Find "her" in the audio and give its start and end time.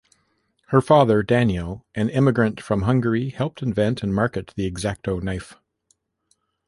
0.69-0.81